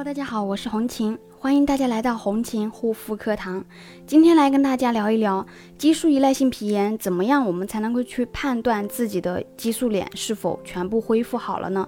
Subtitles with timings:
[0.00, 3.62] 哈大家好，我是红琴，欢迎大家来到红琴护肤课堂。
[4.06, 11.86] 今天来跟大家聊一聊激素依赖性皮炎，怎么样我们才能够去判断自己的激素脸是否全部恢复好了呢？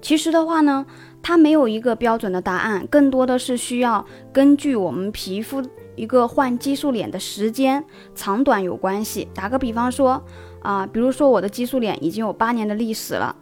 [0.00, 0.86] 其实的话呢，
[1.20, 5.60] 它没有一个标准的答案，更多的是需要根据我们皮肤
[5.96, 9.26] 一个换激素脸的时间长短有关系。
[9.34, 10.22] 打个比方说
[10.62, 13.34] 啊，比如说我的激素脸已经有八年的历史了。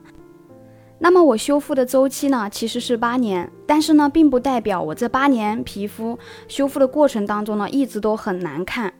[1.01, 8.93] 那么我修复的周期呢，其实是八年，但是呢，并不代表我这八年皮肤修复的过程当中呢，一直都很难看。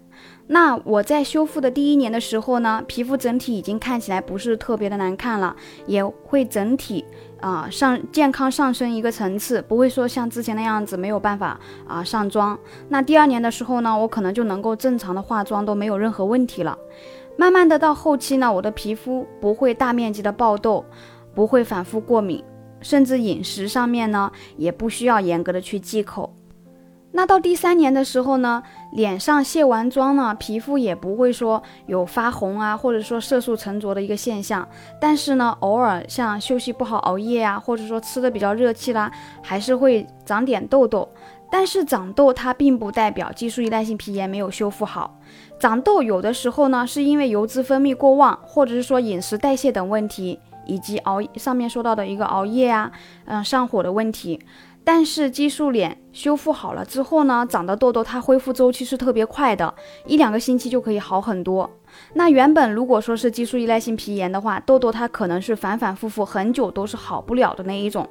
[0.51, 5.55] 那我在修复的第一年的时候呢，皮肤整体已经看起来不是特别的难看了，
[5.87, 7.05] 也会整体
[7.41, 12.59] 啊上健康上升一个层次，不会说像之前那样子没有办法啊上妆。
[12.89, 16.79] 那第二年的时候呢，我可能就能够正常的化妆都没有任何问题了。
[17.37, 20.85] 慢慢的到后期呢，我的皮肤不会大面积的爆痘。
[21.39, 22.43] 不会反复过敏，
[22.81, 26.35] 甚至饮食上面呢也不需要严格的去忌口。
[27.13, 28.61] 那到第三年的时候呢，
[28.91, 34.69] 脸上卸完妆呢，皮肤也不会说有发红啊，或者说色素沉着的一个现象。
[35.01, 39.09] 但是呢，偶尔像休息不好、熬夜啊，或者说吃的比较热气啦，
[39.41, 41.09] 还是会长点痘痘。
[41.53, 45.21] 但是长痘它并不代表激素依赖性皮炎没有修复好。
[45.61, 50.41] 长痘有的时候呢，是因为油脂分泌过旺，或者是说饮食代谢等问题。
[50.69, 52.93] 以及熬上面说到的一个熬夜啊，
[53.25, 54.41] 嗯，上火的问题。
[54.85, 59.75] 但是激素脸修复好了之后呢，长的痘痘它恢复周期是特别快的，
[60.07, 61.69] 一两个星期就可以好很多。
[62.15, 68.09] 那原本如果说是激素依赖性皮炎的话，痘痘它可能是反反复复很久都是好不了的那一种。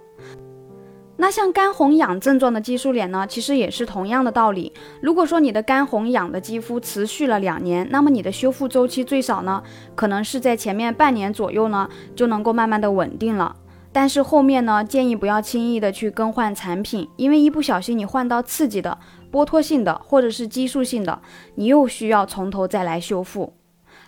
[1.20, 4.72] 那像干红痒症状的激素脸呢，其实也是同样的道理。
[5.02, 9.64] 如果说你的干红痒的肌肤持续了两年，那么你的修复周期最少呢，
[9.96, 13.56] 可能是在前面半年左右呢，就能够慢慢的稳定了。
[13.92, 18.96] 但是后面呢，建议不要轻易的去更换产品，因为一不小心你换到刺激的、
[19.32, 21.20] 剥脱性的或者是激素性的，
[21.56, 23.54] 你又需要从头再来修复。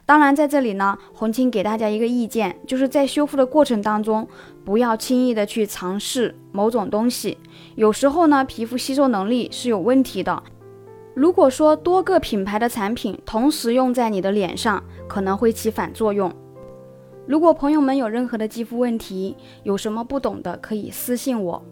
[0.10, 4.28] 当然，在这里呢，红青给大家一个意见，就是在修复的过程当中，
[4.66, 7.38] 不要轻易的去尝试某种东西。
[7.76, 10.42] 有时候呢，皮肤吸收能力是有问题的。
[11.14, 16.34] 如果说多个品牌的产品同时用在你的脸上，可能会起反作用。
[17.28, 21.64] 如果朋友们有任何的肌肤问题，有什么不懂的，可以私信我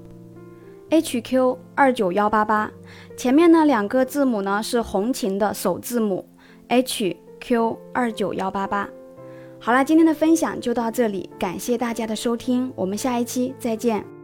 [0.92, 2.72] ，HQ 二九幺八八，
[3.18, 6.30] 前面呢两个字母呢是红琴的首字母
[6.68, 7.18] H。
[7.48, 8.90] Q 二九幺八八，
[9.58, 14.17] 好了，今天的分享就到这里，感谢大家的收听，我们下一期再见。